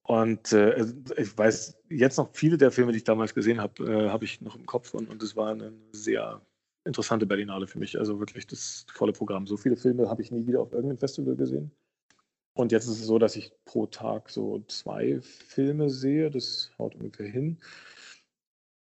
Und 0.03 0.51
äh, 0.53 0.73
also 0.73 0.93
ich 1.15 1.37
weiß 1.37 1.77
jetzt 1.89 2.17
noch 2.17 2.29
viele 2.33 2.57
der 2.57 2.71
Filme, 2.71 2.91
die 2.91 2.97
ich 2.97 3.03
damals 3.03 3.33
gesehen 3.33 3.61
habe, 3.61 3.83
äh, 3.83 4.09
habe 4.09 4.25
ich 4.25 4.41
noch 4.41 4.55
im 4.55 4.65
Kopf 4.65 4.93
und, 4.93 5.09
und 5.09 5.21
das 5.21 5.35
war 5.35 5.51
eine 5.51 5.71
sehr 5.91 6.41
interessante 6.85 7.25
Berlinale 7.25 7.67
für 7.67 7.77
mich. 7.79 7.97
Also 7.99 8.19
wirklich 8.19 8.47
das 8.47 8.85
volle 8.91 9.13
Programm. 9.13 9.45
So 9.47 9.57
viele 9.57 9.75
Filme 9.75 10.09
habe 10.09 10.21
ich 10.21 10.31
nie 10.31 10.47
wieder 10.47 10.59
auf 10.61 10.73
irgendeinem 10.73 10.97
Festival 10.97 11.35
gesehen. 11.35 11.71
Und 12.53 12.71
jetzt 12.71 12.85
ist 12.85 12.99
es 12.99 13.05
so, 13.05 13.17
dass 13.17 13.35
ich 13.35 13.51
pro 13.65 13.85
Tag 13.87 14.29
so 14.29 14.63
zwei 14.67 15.21
Filme 15.21 15.89
sehe. 15.89 16.29
Das 16.29 16.71
haut 16.77 16.95
ungefähr 16.95 17.27
hin. 17.27 17.57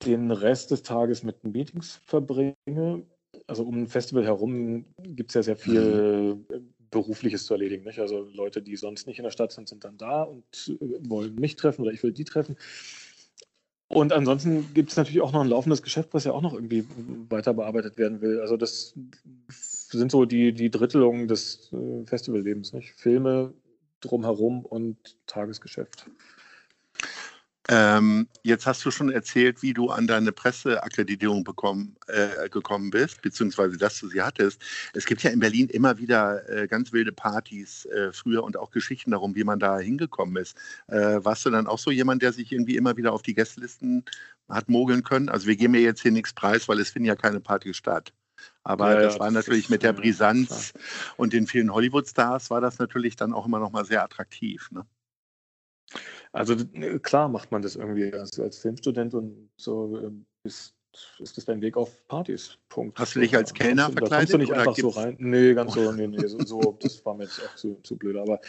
Den 0.04 0.30
Rest 0.30 0.70
des 0.70 0.82
Tages 0.82 1.22
mit 1.22 1.42
Meetings 1.44 2.00
verbringe. 2.04 3.06
Also 3.46 3.64
um 3.64 3.82
ein 3.82 3.88
Festival 3.88 4.24
herum 4.24 4.86
gibt 5.02 5.30
es 5.30 5.34
ja 5.34 5.42
sehr 5.42 5.56
viel 5.56 6.44
äh, 6.48 6.60
Berufliches 6.90 7.46
zu 7.46 7.54
erledigen. 7.54 7.84
Nicht? 7.84 7.98
Also 7.98 8.28
Leute, 8.32 8.62
die 8.62 8.76
sonst 8.76 9.06
nicht 9.06 9.18
in 9.18 9.24
der 9.24 9.30
Stadt 9.30 9.52
sind, 9.52 9.68
sind 9.68 9.84
dann 9.84 9.98
da 9.98 10.22
und 10.22 10.44
äh, 10.80 11.08
wollen 11.08 11.34
mich 11.34 11.56
treffen 11.56 11.82
oder 11.82 11.92
ich 11.92 12.02
will 12.02 12.12
die 12.12 12.24
treffen. 12.24 12.56
Und 13.88 14.12
ansonsten 14.12 14.74
gibt 14.74 14.90
es 14.90 14.96
natürlich 14.96 15.20
auch 15.20 15.32
noch 15.32 15.42
ein 15.42 15.48
laufendes 15.48 15.82
Geschäft, 15.82 16.12
was 16.12 16.24
ja 16.24 16.32
auch 16.32 16.42
noch 16.42 16.54
irgendwie 16.54 16.84
weiter 17.28 17.54
bearbeitet 17.54 17.98
werden 17.98 18.20
will. 18.20 18.40
Also 18.40 18.56
das 18.56 18.94
sind 19.90 20.10
so 20.10 20.24
die, 20.24 20.52
die 20.52 20.70
Drittelungen 20.70 21.28
des 21.28 21.72
äh, 21.72 22.04
Festivallebens. 22.06 22.72
Nicht? 22.72 22.94
Filme 22.96 23.54
drumherum 24.00 24.64
und 24.64 25.16
Tagesgeschäft. 25.26 26.06
Ähm, 27.68 28.28
jetzt 28.44 28.64
hast 28.64 28.84
du 28.84 28.92
schon 28.92 29.10
erzählt, 29.10 29.60
wie 29.62 29.74
du 29.74 29.90
an 29.90 30.06
deine 30.06 30.30
Presseakkreditierung 30.30 31.42
bekommen, 31.42 31.96
äh, 32.06 32.48
gekommen 32.48 32.90
bist, 32.90 33.22
beziehungsweise 33.22 33.76
dass 33.76 33.98
du 33.98 34.08
sie 34.08 34.22
hattest. 34.22 34.62
Es 34.94 35.04
gibt 35.04 35.24
ja 35.24 35.30
in 35.30 35.40
Berlin 35.40 35.68
immer 35.68 35.98
wieder 35.98 36.48
äh, 36.48 36.68
ganz 36.68 36.92
wilde 36.92 37.10
Partys 37.10 37.84
äh, 37.86 38.12
früher 38.12 38.44
und 38.44 38.56
auch 38.56 38.70
Geschichten 38.70 39.10
darum, 39.10 39.34
wie 39.34 39.42
man 39.42 39.58
da 39.58 39.78
hingekommen 39.80 40.36
ist. 40.36 40.56
Äh, 40.86 41.24
warst 41.24 41.44
du 41.44 41.50
dann 41.50 41.66
auch 41.66 41.80
so 41.80 41.90
jemand, 41.90 42.22
der 42.22 42.32
sich 42.32 42.52
irgendwie 42.52 42.76
immer 42.76 42.96
wieder 42.96 43.12
auf 43.12 43.22
die 43.22 43.34
Gästelisten 43.34 44.04
hat 44.48 44.68
mogeln 44.68 45.02
können? 45.02 45.28
Also 45.28 45.48
wir 45.48 45.56
geben 45.56 45.74
ja 45.74 45.80
jetzt 45.80 46.02
hier 46.02 46.12
nichts 46.12 46.32
preis, 46.32 46.68
weil 46.68 46.78
es 46.78 46.90
finden 46.90 47.08
ja 47.08 47.16
keine 47.16 47.40
Partys 47.40 47.76
statt. 47.76 48.12
Aber 48.62 48.94
Ja, 48.94 49.00
das 49.02 49.14
ja, 49.14 49.20
war 49.20 49.26
das 49.26 49.34
natürlich 49.34 49.64
ist, 49.64 49.70
mit 49.70 49.82
der 49.82 49.90
äh, 49.90 49.94
Brisanz 49.94 50.72
und 51.16 51.32
den 51.32 51.46
vielen 51.46 51.72
Hollywood-Stars 51.72 52.50
war 52.50 52.60
das 52.60 52.78
natürlich 52.78 53.16
dann 53.16 53.32
auch 53.32 53.46
immer 53.46 53.58
noch 53.60 53.70
mal 53.72 53.84
sehr 53.84 54.02
attraktiv. 54.02 54.70
Ne? 54.72 54.84
Also 56.32 56.54
äh, 56.74 56.98
klar 56.98 57.28
macht 57.28 57.52
man 57.52 57.62
das 57.62 57.76
irgendwie 57.76 58.12
als, 58.12 58.38
als 58.38 58.58
Filmstudent 58.58 59.14
und 59.14 59.50
so 59.56 59.96
äh, 59.98 60.10
ist, 60.44 60.74
ist 61.18 61.36
das 61.36 61.44
dein 61.44 61.60
Weg 61.60 61.76
auf 61.76 62.06
Partys. 62.08 62.58
Punkt. 62.68 62.98
Hast 62.98 63.14
du 63.14 63.20
dich 63.20 63.36
als 63.36 63.52
Da 63.52 63.54
Kellner 63.54 63.84
Da 63.88 63.92
kommst 63.92 63.98
verkleidet 64.00 64.34
du 64.34 64.38
nicht 64.38 64.52
einfach 64.52 64.76
so 64.76 64.82
gibt's- 64.88 64.96
rein. 64.98 65.16
Nee, 65.18 65.54
ganz 65.54 65.74
so, 65.74 65.92
nee, 65.92 66.06
nee, 66.06 66.26
so, 66.26 66.44
so 66.44 66.76
das 66.80 67.04
war 67.04 67.14
mir 67.14 67.24
jetzt 67.24 67.38
auch 67.40 67.54
zu, 67.54 67.80
zu 67.82 67.96
blöd. 67.96 68.16
Aber 68.16 68.40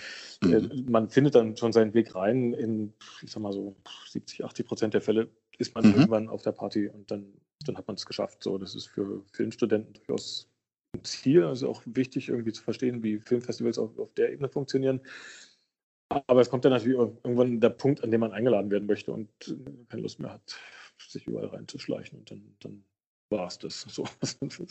äh, 0.42 0.60
Mhm. 0.62 0.86
man 0.90 1.10
findet 1.10 1.36
dann 1.36 1.56
schon 1.58 1.72
seinen 1.74 1.94
Weg 1.94 2.16
rein. 2.16 2.54
In, 2.54 2.94
ich 3.22 3.32
sag 3.32 3.42
mal 3.42 3.54
so, 3.54 3.76
70, 4.10 4.44
80 4.44 4.66
Prozent 4.66 4.94
der 4.94 5.02
Fälle 5.02 5.30
ist 5.58 5.76
man 5.76 5.86
Mhm. 5.86 5.94
irgendwann 5.94 6.30
auf 6.30 6.42
der 6.42 6.52
Party 6.54 6.88
und 6.90 7.10
dann, 7.12 7.34
dann 7.66 7.78
hat 7.78 7.88
man 7.88 7.96
es 7.96 8.06
geschafft. 8.06 8.44
So, 8.44 8.58
das 8.58 8.76
ist 8.76 8.88
für 8.88 9.24
Filmstudenten 9.32 9.94
durchaus 9.94 10.50
ein 10.96 11.04
Ziel. 11.04 11.44
Also 11.44 11.70
auch 11.70 11.82
wichtig, 11.86 12.30
irgendwie 12.30 12.54
zu 12.54 12.64
verstehen, 12.64 13.04
wie 13.04 13.20
Filmfestivals 13.20 13.78
auf, 13.78 13.98
auf 13.98 14.14
der 14.14 14.32
Ebene 14.32 14.50
funktionieren. 14.50 15.02
Aber 16.10 16.42
es 16.42 16.50
kommt 16.50 16.64
dann 16.64 16.72
natürlich 16.72 16.98
irgendwann 16.98 17.60
der 17.60 17.70
Punkt, 17.70 18.04
an 18.04 18.12
dem 18.12 18.22
man 18.22 18.32
eingeladen 18.32 18.72
werden 18.72 18.88
möchte 18.88 19.12
und 19.12 19.30
äh, 19.48 19.56
keine 19.90 20.04
Lust 20.04 20.20
mehr 20.20 20.34
hat, 20.34 20.58
sich 20.98 21.28
überall 21.28 21.48
reinzuschleichen. 21.48 22.20
Und 22.20 22.32
dann, 22.32 22.56
dann 22.60 22.84
war 23.30 23.48
es 23.48 23.58
das. 23.58 23.82
So. 23.82 24.06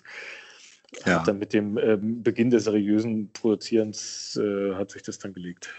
Ja. 1.05 1.21
Hat 1.21 1.29
Dann 1.29 1.39
mit 1.39 1.53
dem 1.53 1.79
ähm, 1.79 2.23
Beginn 2.23 2.51
des 2.51 2.65
seriösen 2.65 3.33
Produzierens 3.33 4.37
äh, 4.37 4.75
hat 4.75 4.93
sich 4.93 5.03
das 5.03 5.19
dann 5.19 5.33
gelegt. 5.33 5.75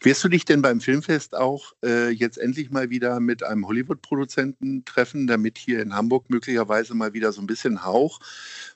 Wirst 0.00 0.22
du 0.22 0.28
dich 0.28 0.44
denn 0.44 0.62
beim 0.62 0.80
Filmfest 0.80 1.34
auch 1.34 1.72
äh, 1.84 2.10
jetzt 2.10 2.38
endlich 2.38 2.70
mal 2.70 2.88
wieder 2.88 3.18
mit 3.18 3.42
einem 3.42 3.66
Hollywood-Produzenten 3.66 4.84
treffen, 4.84 5.26
damit 5.26 5.58
hier 5.58 5.82
in 5.82 5.94
Hamburg 5.94 6.30
möglicherweise 6.30 6.94
mal 6.94 7.14
wieder 7.14 7.32
so 7.32 7.40
ein 7.40 7.48
bisschen 7.48 7.84
Hauch 7.84 8.20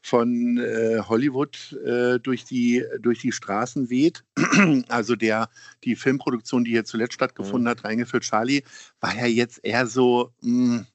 von 0.03 0.59
äh, 0.59 1.01
Hollywood 1.01 1.79
äh, 1.85 2.19
durch, 2.19 2.45
die, 2.45 2.85
durch 3.01 3.21
die 3.21 3.33
Straßen 3.33 3.89
weht? 3.89 4.25
also 4.89 5.15
der, 5.15 5.49
die 5.85 5.95
Filmproduktion, 5.95 6.65
die 6.65 6.73
hier 6.73 6.85
zuletzt 6.85 7.15
stattgefunden 7.15 7.69
hat, 7.69 7.85
reingeführt 7.85 8.25
Charlie, 8.25 8.63
war 9.01 9.15
ja 9.15 9.27
jetzt 9.27 9.61
eher 9.63 9.87
so 9.87 10.33
mh, 10.41 10.87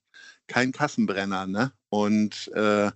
kein 0.47 0.71
Kassenbrenner, 0.73 1.47
ne? 1.47 1.71
Und 1.89 2.51
äh, 2.53 2.91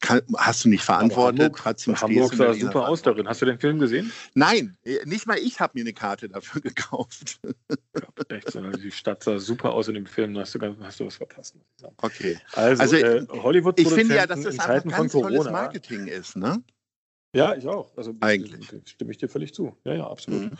kann, 0.00 0.22
hast 0.36 0.64
du 0.64 0.68
nicht 0.68 0.84
verantwortet? 0.84 1.52
Hamburg, 1.64 1.78
stehst 1.78 2.02
Hamburg 2.02 2.32
in 2.32 2.38
sah 2.38 2.54
super 2.54 2.88
aus 2.88 3.02
darin. 3.02 3.28
Hast 3.28 3.42
du 3.42 3.46
den 3.46 3.58
Film 3.58 3.78
gesehen? 3.78 4.12
Nein, 4.34 4.76
äh, 4.84 4.98
nicht 5.04 5.26
mal 5.26 5.38
ich 5.38 5.60
habe 5.60 5.72
mir 5.74 5.80
eine 5.82 5.92
Karte 5.92 6.28
dafür 6.28 6.60
gekauft. 6.62 7.40
Ja, 7.68 8.36
echt, 8.36 8.50
sondern 8.50 8.80
die 8.80 8.90
Stadt 8.90 9.22
sah 9.24 9.38
super 9.38 9.72
aus 9.72 9.88
in 9.88 9.94
dem 9.94 10.06
Film. 10.06 10.36
Hast 10.38 10.54
du, 10.54 10.58
ganz, 10.58 10.78
hast 10.80 11.00
du 11.00 11.06
was 11.06 11.16
verpasst. 11.16 11.56
Okay. 11.98 12.38
Also, 12.52 12.82
Also, 12.82 12.96
äh, 12.96 13.26
hollywood 13.28 13.78
Ich 13.78 13.88
finde 13.88 14.16
ja, 14.16 14.26
dass 14.26 14.42
das 14.42 14.54
einfach 14.54 14.66
Zeiten 14.66 14.90
von 14.90 14.98
ganz 14.98 15.12
tolles 15.12 15.38
Corona. 15.38 15.50
Marketing 15.50 16.06
ist, 16.06 16.36
ne? 16.36 16.62
Ja, 17.34 17.54
ich 17.54 17.66
auch. 17.66 17.96
Also 17.96 18.14
Eigentlich. 18.20 18.68
Stimme 18.84 19.10
ich 19.10 19.18
dir 19.18 19.28
völlig 19.28 19.54
zu. 19.54 19.76
Ja, 19.84 19.94
ja, 19.94 20.06
absolut. 20.06 20.52
Mhm. 20.52 20.58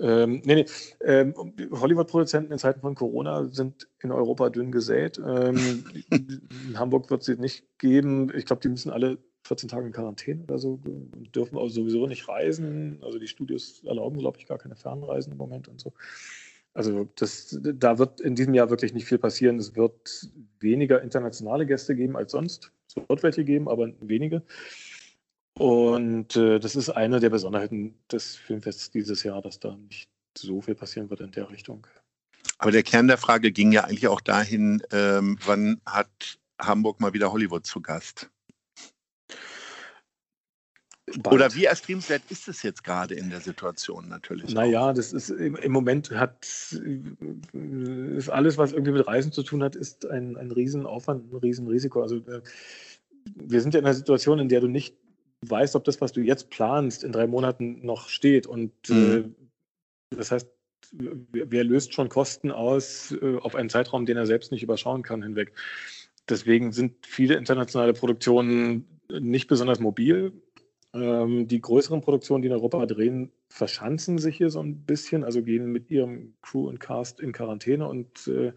Ähm, 0.00 0.42
nee, 0.44 0.54
nee. 0.54 0.66
Ähm, 1.00 1.34
Hollywood-Produzenten 1.70 2.52
in 2.52 2.58
Zeiten 2.58 2.80
von 2.80 2.94
Corona 2.94 3.44
sind 3.48 3.88
in 4.00 4.12
Europa 4.12 4.50
dünn 4.50 4.72
gesät. 4.72 5.18
Ähm, 5.18 5.84
in 6.10 6.40
Hamburg 6.78 7.10
wird 7.10 7.20
es 7.20 7.26
sie 7.26 7.36
nicht 7.36 7.64
geben. 7.78 8.32
Ich 8.34 8.46
glaube, 8.46 8.62
die 8.62 8.68
müssen 8.68 8.90
alle 8.90 9.18
14 9.44 9.68
Tage 9.68 9.86
in 9.86 9.92
Quarantäne 9.92 10.42
oder 10.44 10.58
so 10.58 10.80
und 10.84 11.34
dürfen 11.34 11.56
auch 11.56 11.68
sowieso 11.68 12.06
nicht 12.06 12.28
reisen. 12.28 12.98
Also 13.02 13.18
die 13.18 13.28
Studios 13.28 13.82
erlauben, 13.84 14.18
glaube 14.18 14.38
ich, 14.38 14.46
gar 14.46 14.58
keine 14.58 14.76
Fernreisen 14.76 15.32
im 15.32 15.38
Moment 15.38 15.68
und 15.68 15.80
so. 15.80 15.92
Also 16.74 17.08
das, 17.16 17.58
da 17.60 17.98
wird 17.98 18.20
in 18.20 18.34
diesem 18.34 18.54
Jahr 18.54 18.70
wirklich 18.70 18.92
nicht 18.92 19.06
viel 19.06 19.18
passieren. 19.18 19.58
Es 19.58 19.74
wird 19.74 20.28
weniger 20.60 21.02
internationale 21.02 21.66
Gäste 21.66 21.96
geben 21.96 22.16
als 22.16 22.32
sonst. 22.32 22.72
Es 22.86 22.96
wird 22.96 23.22
welche 23.22 23.44
geben, 23.44 23.68
aber 23.68 23.90
wenige. 24.00 24.42
Und 25.58 26.36
äh, 26.36 26.60
das 26.60 26.76
ist 26.76 26.90
eine 26.90 27.18
der 27.18 27.30
Besonderheiten 27.30 27.94
des 28.10 28.36
Filmfests 28.36 28.90
dieses 28.90 29.24
Jahr, 29.24 29.42
dass 29.42 29.58
da 29.58 29.76
nicht 29.76 30.08
so 30.36 30.60
viel 30.60 30.76
passieren 30.76 31.10
wird 31.10 31.20
in 31.20 31.32
der 31.32 31.50
Richtung. 31.50 31.86
Aber 32.58 32.70
der 32.70 32.84
Kern 32.84 33.08
der 33.08 33.18
Frage 33.18 33.50
ging 33.50 33.72
ja 33.72 33.84
eigentlich 33.84 34.08
auch 34.08 34.20
dahin, 34.20 34.82
ähm, 34.92 35.36
wann 35.44 35.80
hat 35.84 36.38
Hamburg 36.60 37.00
mal 37.00 37.12
wieder 37.12 37.32
Hollywood 37.32 37.66
zu 37.66 37.80
Gast? 37.80 38.30
Bald. 41.06 41.34
Oder 41.34 41.54
wie 41.54 41.64
erstrebenswert 41.64 42.22
ist 42.28 42.48
es 42.48 42.62
jetzt 42.62 42.84
gerade 42.84 43.14
in 43.14 43.30
der 43.30 43.40
Situation 43.40 44.08
natürlich? 44.08 44.52
Naja, 44.52 44.92
das 44.92 45.12
ist 45.12 45.30
im, 45.30 45.56
im 45.56 45.72
Moment 45.72 46.10
hat 46.10 46.46
äh, 46.72 48.16
ist 48.16 48.28
alles, 48.28 48.58
was 48.58 48.72
irgendwie 48.72 48.92
mit 48.92 49.06
Reisen 49.06 49.32
zu 49.32 49.42
tun 49.42 49.62
hat, 49.62 49.74
ist 49.74 50.06
ein, 50.06 50.36
ein 50.36 50.50
Riesenaufwand, 50.50 51.32
ein 51.32 51.36
Riesenrisiko. 51.36 52.02
Also 52.02 52.16
äh, 52.16 52.42
wir 53.24 53.60
sind 53.60 53.74
ja 53.74 53.80
in 53.80 53.86
einer 53.86 53.94
Situation, 53.94 54.38
in 54.38 54.48
der 54.48 54.60
du 54.60 54.68
nicht 54.68 54.96
weißt, 55.46 55.76
ob 55.76 55.84
das, 55.84 56.00
was 56.00 56.12
du 56.12 56.20
jetzt 56.20 56.50
planst, 56.50 57.04
in 57.04 57.12
drei 57.12 57.26
Monaten 57.26 57.84
noch 57.84 58.08
steht. 58.08 58.46
Und 58.46 58.72
Mhm. 58.88 59.34
äh, 60.10 60.16
das 60.16 60.30
heißt, 60.30 60.48
wer, 60.92 61.64
löst 61.64 61.92
schon 61.92 62.08
Kosten 62.08 62.50
aus 62.50 63.12
äh, 63.12 63.36
auf 63.36 63.54
einen 63.54 63.68
Zeitraum, 63.68 64.06
den 64.06 64.16
er 64.16 64.26
selbst 64.26 64.52
nicht 64.52 64.62
überschauen 64.62 65.02
kann, 65.02 65.22
hinweg. 65.22 65.52
Deswegen 66.28 66.72
sind 66.72 67.06
viele 67.06 67.34
internationale 67.34 67.92
Produktionen 67.92 68.86
nicht 69.10 69.48
besonders 69.48 69.80
mobil. 69.80 70.32
Ähm, 70.94 71.48
die 71.48 71.60
größeren 71.60 72.00
Produktionen, 72.00 72.42
die 72.42 72.48
in 72.48 72.54
Europa 72.54 72.86
drehen, 72.86 73.32
verschanzen 73.48 74.18
sich 74.18 74.36
hier 74.36 74.50
so 74.50 74.60
ein 74.60 74.84
bisschen, 74.84 75.24
also 75.24 75.42
gehen 75.42 75.72
mit 75.72 75.90
ihrem 75.90 76.34
Crew 76.42 76.68
und 76.68 76.80
Cast 76.80 77.20
in 77.20 77.32
Quarantäne 77.32 77.86
und 77.86 78.26
äh, 78.28 78.52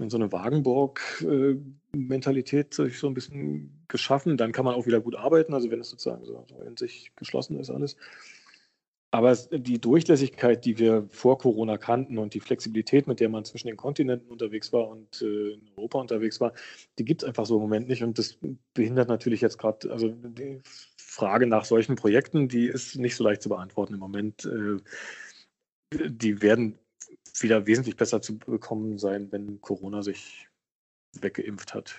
in 0.00 0.10
so 0.10 0.16
eine 0.16 0.32
Wagenburg-Mentalität 0.32 2.74
sich 2.74 2.98
so 2.98 3.06
ein 3.06 3.14
bisschen 3.14 3.79
geschaffen. 3.90 4.36
Dann 4.36 4.52
kann 4.52 4.64
man 4.64 4.74
auch 4.74 4.86
wieder 4.86 5.00
gut 5.00 5.16
arbeiten, 5.16 5.54
also 5.54 5.70
wenn 5.70 5.80
es 5.80 5.90
sozusagen 5.90 6.24
so, 6.24 6.46
in 6.66 6.76
sich 6.76 7.12
geschlossen 7.16 7.58
ist 7.60 7.70
alles. 7.70 7.96
Aber 9.12 9.34
die 9.34 9.80
Durchlässigkeit, 9.80 10.64
die 10.64 10.78
wir 10.78 11.08
vor 11.10 11.36
Corona 11.38 11.78
kannten 11.78 12.16
und 12.16 12.32
die 12.32 12.38
Flexibilität, 12.38 13.08
mit 13.08 13.18
der 13.18 13.28
man 13.28 13.44
zwischen 13.44 13.66
den 13.66 13.76
Kontinenten 13.76 14.30
unterwegs 14.30 14.72
war 14.72 14.86
und 14.88 15.20
äh, 15.20 15.54
in 15.54 15.68
Europa 15.76 15.98
unterwegs 15.98 16.40
war, 16.40 16.52
die 16.96 17.04
gibt 17.04 17.22
es 17.22 17.28
einfach 17.28 17.44
so 17.44 17.56
im 17.56 17.62
Moment 17.62 17.88
nicht. 17.88 18.04
Und 18.04 18.18
das 18.18 18.38
behindert 18.72 19.08
natürlich 19.08 19.40
jetzt 19.40 19.58
gerade, 19.58 19.90
also 19.90 20.10
die 20.10 20.60
Frage 20.96 21.48
nach 21.48 21.64
solchen 21.64 21.96
Projekten, 21.96 22.48
die 22.48 22.66
ist 22.66 22.96
nicht 22.96 23.16
so 23.16 23.24
leicht 23.24 23.42
zu 23.42 23.48
beantworten 23.48 23.94
im 23.94 24.00
Moment. 24.00 24.44
Äh, 24.44 24.76
die 25.92 26.40
werden 26.40 26.78
wieder 27.40 27.66
wesentlich 27.66 27.96
besser 27.96 28.22
zu 28.22 28.38
bekommen 28.38 28.98
sein, 28.98 29.32
wenn 29.32 29.60
Corona 29.60 30.02
sich 30.02 30.48
weggeimpft 31.20 31.74
hat. 31.74 31.96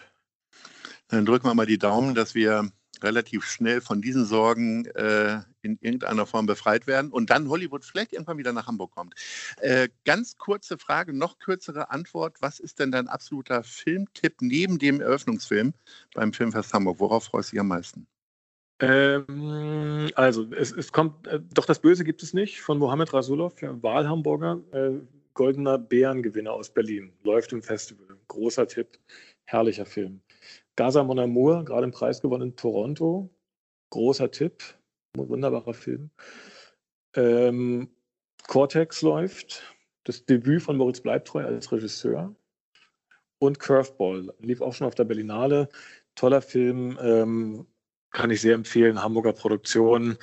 Dann 1.11 1.25
drücken 1.25 1.45
wir 1.45 1.53
mal 1.53 1.65
die 1.65 1.77
Daumen, 1.77 2.15
dass 2.15 2.35
wir 2.35 2.71
relativ 3.03 3.43
schnell 3.45 3.81
von 3.81 4.01
diesen 4.01 4.25
Sorgen 4.25 4.85
äh, 4.85 5.41
in 5.61 5.77
irgendeiner 5.81 6.25
Form 6.25 6.45
befreit 6.45 6.87
werden 6.87 7.11
und 7.11 7.29
dann 7.29 7.49
Hollywood 7.49 7.83
vielleicht 7.83 8.13
irgendwann 8.13 8.37
wieder 8.37 8.53
nach 8.53 8.67
Hamburg 8.67 8.91
kommt. 8.91 9.15
Äh, 9.57 9.89
ganz 10.05 10.37
kurze 10.37 10.77
Frage, 10.77 11.13
noch 11.13 11.37
kürzere 11.39 11.91
Antwort. 11.91 12.37
Was 12.41 12.59
ist 12.59 12.79
denn 12.79 12.91
dein 12.91 13.07
absoluter 13.07 13.63
Filmtipp 13.63 14.41
neben 14.41 14.79
dem 14.79 15.01
Eröffnungsfilm 15.01 15.73
beim 16.13 16.33
Filmfest 16.33 16.73
Hamburg? 16.73 16.99
Worauf 16.99 17.25
freust 17.25 17.51
du 17.51 17.55
dich 17.55 17.59
am 17.59 17.67
meisten? 17.67 18.07
Ähm, 18.79 20.09
also, 20.15 20.51
es, 20.53 20.71
es 20.71 20.91
kommt, 20.91 21.27
äh, 21.27 21.39
doch 21.53 21.65
das 21.65 21.79
Böse 21.79 22.03
gibt 22.03 22.23
es 22.23 22.33
nicht, 22.33 22.61
von 22.61 22.79
Mohammed 22.79 23.13
Rasulov, 23.13 23.53
Wahlhamburger, 23.61 24.59
äh, 24.71 24.91
goldener 25.33 25.77
Bärengewinner 25.77 26.51
aus 26.51 26.73
Berlin, 26.73 27.13
läuft 27.23 27.51
im 27.53 27.61
Festival. 27.61 28.17
Großer 28.27 28.67
Tipp, 28.67 28.97
herrlicher 29.45 29.85
Film. 29.85 30.21
Gaza 30.75 31.03
Mon 31.03 31.19
Amour, 31.19 31.65
gerade 31.65 31.83
im 31.83 31.91
Preis 31.91 32.21
gewonnen 32.21 32.49
in 32.49 32.55
Toronto. 32.55 33.29
Großer 33.89 34.31
Tipp, 34.31 34.63
wunderbarer 35.15 35.73
Film. 35.73 36.11
Ähm, 37.15 37.89
Cortex 38.47 39.01
läuft, 39.01 39.63
das 40.05 40.25
Debüt 40.25 40.61
von 40.61 40.77
Moritz 40.77 41.01
Bleibtreu 41.01 41.45
als 41.45 41.71
Regisseur. 41.71 42.33
Und 43.39 43.59
Curveball, 43.59 44.33
lief 44.39 44.61
auch 44.61 44.73
schon 44.73 44.87
auf 44.87 44.95
der 44.95 45.03
Berlinale. 45.03 45.67
Toller 46.15 46.41
Film, 46.41 46.97
ähm, 47.01 47.65
kann 48.11 48.29
ich 48.29 48.41
sehr 48.41 48.55
empfehlen. 48.55 49.01
Hamburger 49.01 49.33
Produktion. 49.33 50.17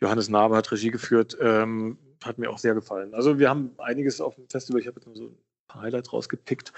Johannes 0.00 0.28
Nabe 0.28 0.56
hat 0.56 0.70
Regie 0.70 0.90
geführt. 0.90 1.36
Ähm, 1.40 1.98
hat 2.22 2.38
mir 2.38 2.50
auch 2.50 2.58
sehr 2.58 2.74
gefallen. 2.74 3.14
Also 3.14 3.38
wir 3.38 3.48
haben 3.48 3.74
einiges 3.78 4.20
auf 4.20 4.34
dem 4.34 4.48
Festival. 4.48 4.80
Ich 4.80 4.86
habe 4.86 5.00
jetzt 5.00 5.06
nur 5.06 5.16
so 5.16 5.26
ein 5.28 5.38
paar 5.68 5.82
Highlights 5.82 6.12
rausgepickt. 6.12 6.72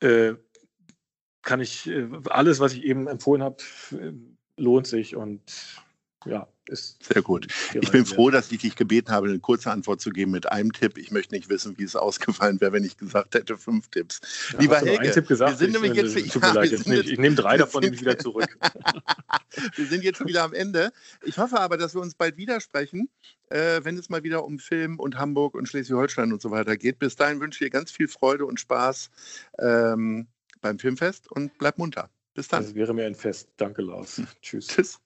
Äh, 0.00 0.34
kann 1.44 1.60
ich, 1.60 1.88
äh, 1.88 2.08
alles, 2.30 2.60
was 2.60 2.72
ich 2.74 2.84
eben 2.84 3.06
empfohlen 3.06 3.42
habe, 3.42 3.56
äh, 3.92 4.12
lohnt 4.56 4.86
sich 4.86 5.16
und 5.16 5.42
ja, 6.26 6.48
ist. 6.68 7.02
Sehr 7.04 7.20
gut. 7.20 7.46
Ich 7.74 7.90
bin 7.90 8.06
froh, 8.06 8.30
dass 8.30 8.50
ich 8.50 8.62
dich 8.62 8.76
gebeten 8.76 9.12
habe, 9.12 9.28
eine 9.28 9.38
kurze 9.38 9.70
Antwort 9.70 10.00
zu 10.00 10.10
geben 10.10 10.30
mit 10.30 10.50
einem 10.50 10.72
Tipp. 10.72 10.96
Ich 10.96 11.10
möchte 11.10 11.34
nicht 11.34 11.48
wissen, 11.50 11.76
wie 11.76 11.84
es 11.84 11.94
ausgefallen 11.94 12.60
wäre, 12.60 12.72
wenn 12.72 12.84
ich 12.84 12.96
gesagt 12.96 13.34
hätte, 13.34 13.58
fünf 13.58 13.88
Tipps. 13.88 14.20
Ja, 14.52 14.60
Lieber 14.60 14.78
Helge, 14.78 15.10
Tipp 15.10 15.28
gesagt, 15.28 15.52
wir 15.52 15.56
sind 15.58 15.72
nämlich 15.72 15.92
ich, 15.92 16.14
jetzt. 16.14 16.32
Tut 16.32 16.42
mir 16.42 16.54
leid, 16.54 16.70
jetzt 16.70 16.88
nicht. 16.88 17.10
Ich 17.10 17.18
nehme 17.18 17.36
drei 17.36 17.58
davon 17.58 17.82
nämlich 17.82 18.00
wieder 18.00 18.18
zurück. 18.18 18.58
wir 19.76 19.86
sind 19.86 20.02
jetzt 20.02 20.24
wieder 20.24 20.44
am 20.44 20.54
Ende. 20.54 20.92
Ich 21.22 21.36
hoffe 21.36 21.60
aber, 21.60 21.76
dass 21.76 21.94
wir 21.94 22.00
uns 22.00 22.14
bald 22.14 22.38
widersprechen, 22.38 23.10
äh, 23.50 23.80
wenn 23.82 23.98
es 23.98 24.08
mal 24.08 24.22
wieder 24.22 24.44
um 24.44 24.58
Film 24.58 24.98
und 24.98 25.18
Hamburg 25.18 25.54
und 25.54 25.68
Schleswig-Holstein 25.68 26.32
und 26.32 26.40
so 26.40 26.50
weiter 26.50 26.76
geht. 26.78 26.98
Bis 26.98 27.16
dahin 27.16 27.40
wünsche 27.40 27.62
ich 27.62 27.70
dir 27.70 27.78
ganz 27.78 27.90
viel 27.90 28.08
Freude 28.08 28.46
und 28.46 28.58
Spaß. 28.58 29.10
Ähm, 29.58 30.28
beim 30.64 30.78
Filmfest 30.78 31.30
und 31.30 31.56
bleib 31.58 31.78
munter. 31.78 32.10
Bis 32.32 32.48
dann. 32.48 32.64
Das 32.64 32.74
wäre 32.74 32.94
mir 32.94 33.06
ein 33.06 33.14
Fest. 33.14 33.50
Danke, 33.58 33.82
Lars. 33.82 34.16
Hm. 34.16 34.26
Tschüss. 34.42 34.66
Tschüss. 34.66 34.98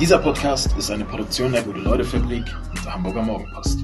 Dieser 0.00 0.18
Podcast 0.18 0.76
ist 0.78 0.90
eine 0.90 1.04
Produktion 1.04 1.52
der 1.52 1.62
Gute-Leute-Fabrik 1.62 2.44
und 2.70 2.84
der 2.84 2.94
Hamburger 2.94 3.22
Morgenpost. 3.22 3.80